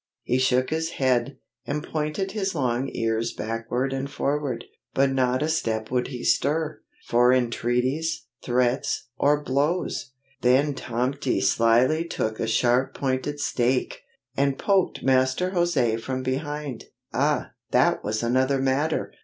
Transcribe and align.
He 0.23 0.39
shook 0.39 0.71
his 0.71 0.93
head, 0.93 1.37
and 1.67 1.83
pointed 1.83 2.31
his 2.31 2.55
long 2.55 2.89
ears 2.93 3.33
backward 3.33 3.93
and 3.93 4.09
forward, 4.09 4.65
but 4.95 5.11
not 5.11 5.43
a 5.43 5.47
step 5.47 5.91
would 5.91 6.07
he 6.07 6.23
stir, 6.23 6.81
for 7.05 7.31
entreaties, 7.31 8.25
threats, 8.41 9.09
or 9.19 9.43
blows. 9.43 10.13
Then 10.41 10.73
Tomty 10.73 11.39
slyly 11.39 12.03
took 12.03 12.39
a 12.39 12.47
sharp 12.47 12.95
pointed 12.95 13.39
stake, 13.39 14.01
and 14.35 14.57
poked 14.57 15.03
Master 15.03 15.51
José 15.51 16.01
from 16.01 16.23
behind. 16.23 16.85
Ah, 17.13 17.51
that 17.69 18.03
was 18.03 18.23
another 18.23 18.57
matter! 18.57 19.11